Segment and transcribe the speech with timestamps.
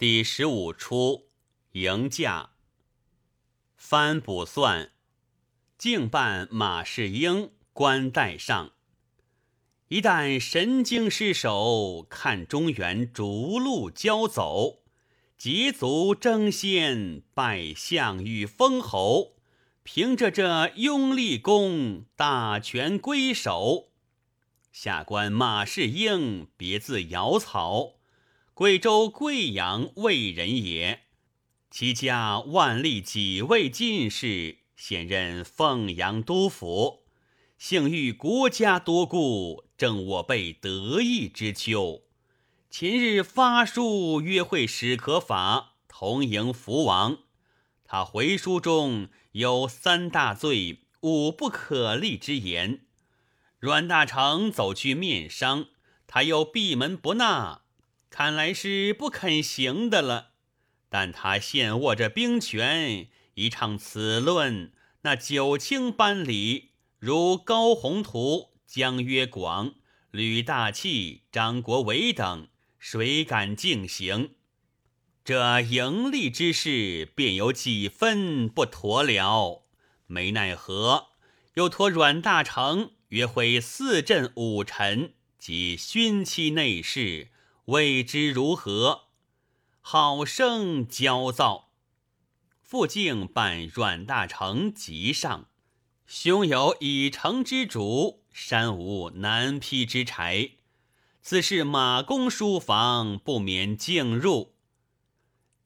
[0.00, 1.26] 第十五出
[1.72, 2.50] 迎驾。
[3.74, 4.92] 翻卜算，
[5.76, 8.74] 敬办马士英官带上。
[9.88, 14.84] 一旦神经失守，看中原逐鹿交走，
[15.36, 19.34] 捷足争先，拜项羽封侯。
[19.82, 23.88] 凭着这拥立功，大权归手。
[24.70, 27.97] 下官马士英，别字瑶草，
[28.58, 31.02] 贵州贵阳卫人也。
[31.70, 37.04] 其家万历几位进士，现任凤阳督府。
[37.56, 42.02] 幸遇国家多故，正我辈得意之秋。
[42.68, 47.18] 前日发书约会史可法，同迎福王。
[47.84, 52.80] 他回书中有三大罪、五不可立之言。
[53.60, 55.66] 阮大铖走去面商，
[56.08, 57.62] 他又闭门不纳，
[58.10, 60.30] 看来是不肯行的了。
[60.88, 69.74] 但他现握着兵权，一唱此论，那九卿班里，如高宏图、江约广、
[70.10, 74.30] 吕大器、张国维等，谁敢进行？
[75.22, 79.66] 这盈利之事，便有几分不妥了。
[80.06, 81.08] 没奈何，
[81.54, 87.28] 又托阮大铖约会四镇五臣及勋戚内侍，
[87.68, 89.08] 未知如何。
[89.80, 91.68] 好生焦躁。
[92.62, 95.48] 傅敬办阮大铖急上，
[96.06, 100.52] 兄有已成之主，山无难劈之柴。
[101.20, 104.54] 此事马公书房，不免进入。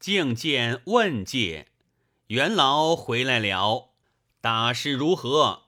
[0.01, 1.69] 敬见问介，
[2.29, 3.93] 元老回来了，
[4.41, 5.67] 大事如何？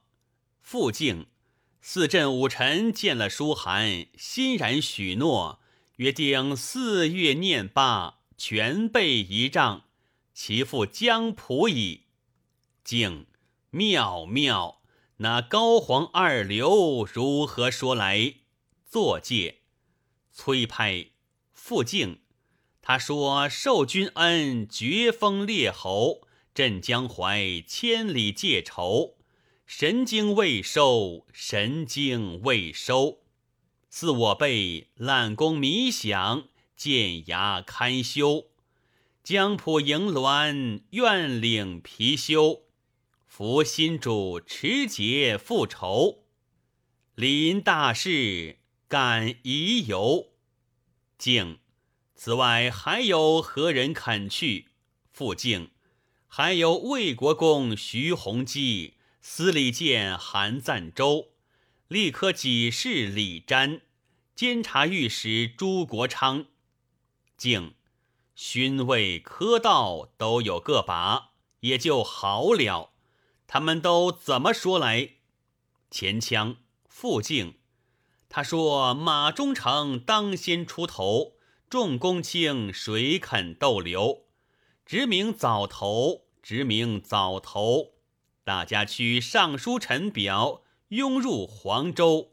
[0.61, 1.29] 傅敬，
[1.81, 5.61] 四镇五臣见了书函，欣然许诺，
[5.97, 8.21] 约定四月念罢。
[8.37, 9.85] 全备仪仗，
[10.35, 12.07] 其父江仆矣。
[12.83, 13.27] 敬
[13.71, 14.83] 妙妙，
[15.19, 18.35] 那高皇二流如何说来？
[18.91, 19.61] 作介
[20.33, 21.13] 崔拍
[21.53, 22.19] 傅敬，
[22.83, 29.17] 他说受君恩，绝封列侯，镇江淮千里借仇。
[29.65, 33.21] 神经未收，神经未收，
[33.97, 36.47] 自我辈烂功弥饷。
[36.75, 38.47] 剑牙堪修，
[39.23, 42.63] 江浦迎鸾愿领貔貅，
[43.25, 46.25] 扶新主持节复仇，
[47.15, 50.31] 临大事敢宜游。
[51.17, 51.61] 敬，
[52.17, 54.71] 此外还有何人肯去？
[55.13, 55.71] 复敬，
[56.27, 61.29] 还有魏国公徐弘基、司礼监韩赞周、
[61.87, 63.83] 立科给事李瞻、
[64.35, 66.47] 监察御史朱国昌。
[67.37, 67.75] 敬，
[68.35, 71.31] 勋位科道都有个把，
[71.61, 72.91] 也就好了。
[73.47, 75.11] 他们都怎么说来？
[75.89, 76.57] 前腔
[76.89, 77.59] 傅敬，
[78.29, 81.35] 他说马忠诚当先出头，
[81.71, 84.25] 众公卿谁肯逗留？
[84.85, 87.93] 直名早投，直名早投。
[88.43, 92.33] 大家去上书陈表，拥入黄州。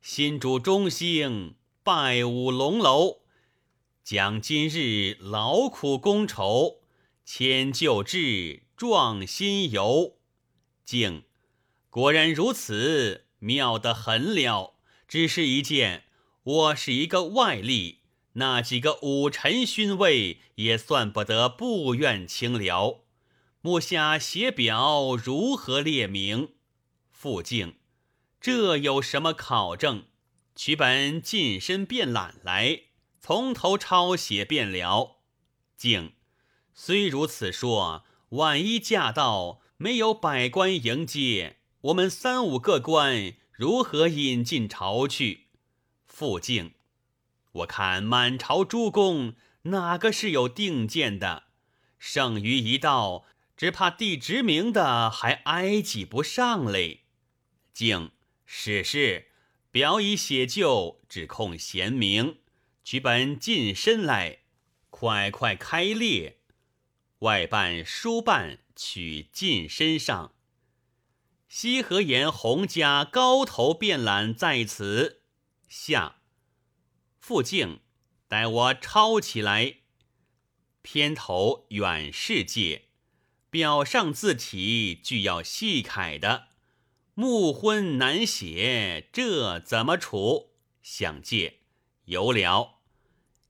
[0.00, 3.18] 新主中兴，拜舞龙楼。
[4.04, 6.80] 将今日劳苦功酬，
[7.24, 10.14] 迁旧志，壮新游。
[10.84, 11.24] 敬，
[11.90, 14.76] 果然如此，妙得很了。
[15.08, 16.04] 只是一件，
[16.44, 17.96] 我是一个外吏，
[18.34, 23.00] 那几个武臣勋位也算不得不愿清聊。
[23.60, 26.50] 目下写表如何列明？
[27.10, 27.74] 傅敬，
[28.40, 30.06] 这有什么考证？
[30.54, 32.82] 取本近身便览来。
[33.20, 35.18] 从头抄写便了。
[35.76, 36.14] 敬，
[36.72, 45.48] 虽如此说，万一驾到没有百官迎接，我们三五个官如何引进朝去？
[46.06, 46.72] 傅敬，
[47.52, 51.44] 我看满朝诸公哪个是有定见的？
[51.98, 53.26] 剩余一道，
[53.56, 57.02] 只怕地职名的还挨挤不上嘞。
[57.74, 58.12] 敬，
[58.50, 59.26] 是是，
[59.70, 62.38] 表已写就，只控贤明。
[62.82, 64.38] 取本近身来，
[64.88, 66.38] 快快开列。
[67.18, 70.32] 外办书办取近身上。
[71.46, 75.20] 西河沿洪家高头便览在此。
[75.68, 76.22] 下。
[77.20, 77.80] 傅敬，
[78.28, 79.80] 待我抄起来。
[80.80, 82.86] 偏头远世界，
[83.50, 86.47] 表上字体俱要细楷的，
[87.20, 90.50] 木昏难写，这怎么处？
[90.82, 91.62] 想借，
[92.04, 92.78] 有了。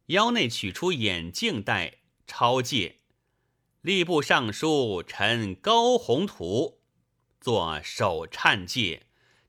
[0.06, 3.00] 腰内取出眼镜戴，抄借。
[3.82, 6.80] 吏部尚书陈高宏图
[7.42, 9.02] 做手颤借，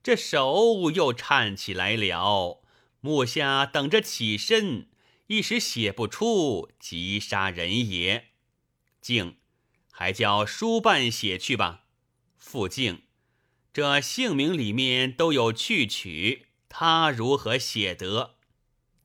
[0.04, 2.62] 这手又颤起来了。
[3.00, 4.90] 木下等着起身，
[5.28, 8.32] 一时写不出，急杀人也。
[9.00, 9.38] 敬，
[9.90, 11.86] 还叫书办写去吧。
[12.38, 13.04] 傅敬，
[13.72, 18.36] 这姓名里面都有去取，他如何写得？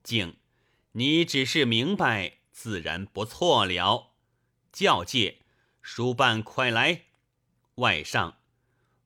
[0.03, 0.37] 敬，
[0.93, 4.13] 你只是明白，自然不错了。
[4.73, 5.41] 教戒，
[5.83, 7.03] 书办快来。
[7.77, 8.39] 外上，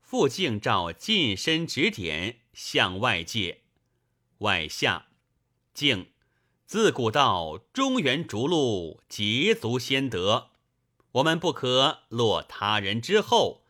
[0.00, 3.62] 傅敬照近身指点，向外界。
[4.38, 5.08] 外下，
[5.74, 6.12] 敬
[6.64, 10.50] 自古道中原逐鹿，捷足先得。
[11.12, 13.64] 我们不可落他人之后，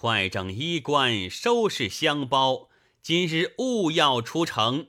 [0.00, 2.68] 快整衣冠，收拾箱包。
[3.02, 4.86] 今日务要出城，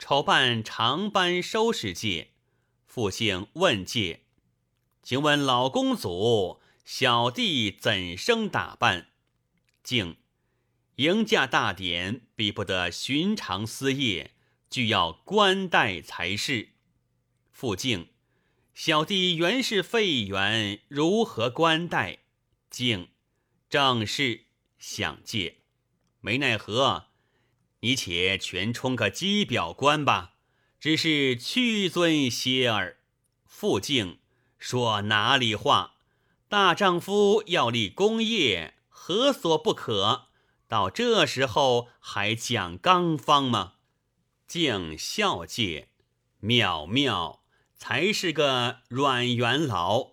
[0.00, 2.32] 筹办长班收拾界。
[2.88, 4.22] 复姓问界，
[5.00, 9.10] 请问老公祖，小弟怎生打扮？
[9.84, 10.16] 敬。
[10.96, 14.32] 迎驾大典比不得寻常私业，
[14.68, 16.70] 俱要官带才是。
[17.52, 18.08] 复敬，
[18.74, 22.18] 小弟原是废员，如何官带？
[22.68, 23.06] 敬，
[23.70, 24.46] 正是
[24.80, 25.58] 想借，
[26.20, 27.06] 没奈何。
[27.82, 30.34] 你且全充个机表官吧，
[30.80, 32.98] 只是屈尊些儿。
[33.46, 34.18] 傅敬
[34.58, 35.94] 说哪里话？
[36.48, 40.26] 大丈夫要立功业，何所不可？
[40.66, 43.74] 到这时候还讲刚方吗？
[44.48, 45.90] 敬孝戒，
[46.40, 47.44] 妙妙
[47.76, 50.09] 才是个软元老。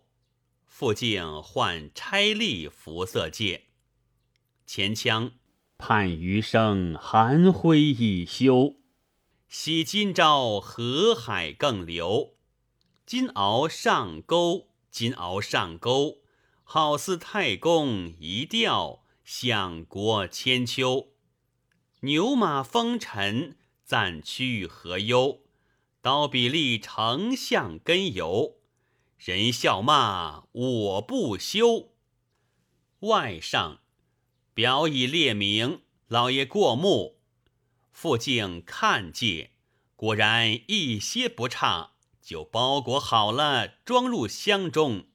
[0.80, 3.64] 傅敬换差吏服色戒，
[4.68, 5.32] 前腔
[5.76, 8.76] 盼余生寒灰已休，
[9.50, 12.36] 喜今朝河海更流。
[13.08, 16.20] 金鳌上钩，金鳌上钩，
[16.64, 19.04] 好似太公一钓。
[19.24, 21.08] 享国千秋，
[22.02, 25.42] 牛马风尘，暂去何忧？
[26.04, 28.58] 刀笔立丞相根由，
[29.18, 31.94] 人笑骂我不休。
[33.02, 33.82] 外上
[34.54, 37.20] 表以列名，老爷过目。
[37.92, 39.52] 傅敬看介，
[39.96, 45.08] 果然一些不差，就包裹好了，装入箱中。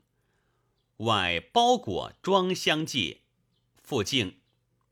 [0.98, 3.22] 外包裹装箱界。
[3.76, 4.40] 傅敬，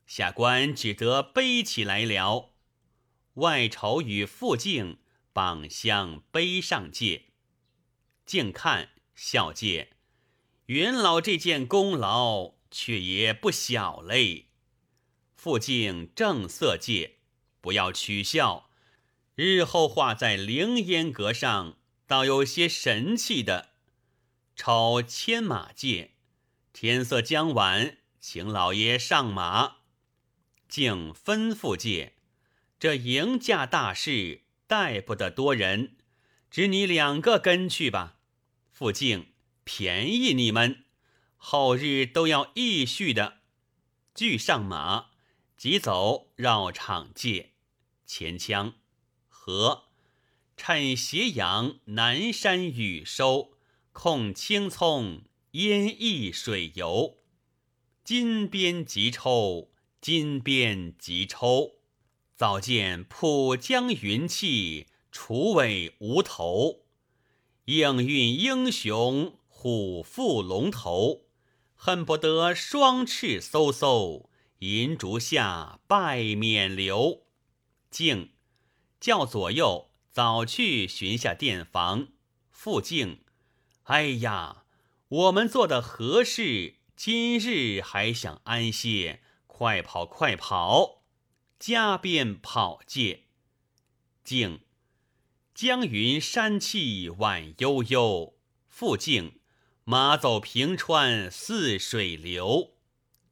[0.05, 2.51] 下官只得背起来了。
[3.35, 4.99] 外筹与傅敬
[5.31, 7.27] 绑箱背上界，
[8.25, 9.91] 静看笑介，
[10.67, 14.47] 元老这件功劳却也不小嘞。
[15.35, 17.17] 傅敬正色界，
[17.59, 18.69] 不要取笑，
[19.35, 23.71] 日后画在凌烟阁上，倒有些神气的。
[24.55, 26.11] 瞅牵马界，
[26.71, 27.97] 天色将晚。
[28.23, 29.77] 请老爷上马，
[30.69, 32.13] 敬吩咐介，
[32.79, 35.97] 这迎驾大事带不得多人，
[36.51, 38.19] 只你两个跟去吧。
[38.81, 39.27] 傅敬
[39.63, 40.85] 便宜你们，
[41.37, 43.41] 后日都要义序的。
[44.15, 45.11] 俱上马，
[45.55, 47.51] 即走绕场界，
[48.07, 48.73] 前腔
[49.27, 49.83] 和
[50.57, 53.51] 趁斜阳南山雨收，
[53.91, 57.19] 控青葱烟翳水游。
[58.03, 59.69] 金鞭急抽，
[60.01, 61.73] 金鞭急抽。
[62.35, 66.80] 早见浦江云气，楚尾无头。
[67.65, 71.25] 应运英雄，虎负龙头。
[71.75, 74.27] 恨不得双翅嗖嗖，
[74.59, 77.21] 银烛下拜冕旒。
[77.89, 78.33] 敬
[78.99, 82.09] 叫左右早去寻下殿房。
[82.49, 83.23] 复敬，
[83.83, 84.65] 哎呀，
[85.07, 86.75] 我们做的何事？
[86.95, 91.01] 今日还想安歇，快跑快跑！
[91.57, 93.23] 加鞭跑界，
[94.23, 94.59] 静。
[95.53, 98.35] 江云山气晚悠悠，
[98.67, 99.39] 复静。
[99.83, 102.71] 马走平川似水流，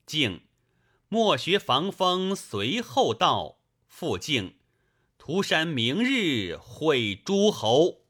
[0.05, 0.41] 静。
[1.07, 4.55] 莫学防风随后到，复静。
[5.17, 8.01] 涂山明日会诸侯。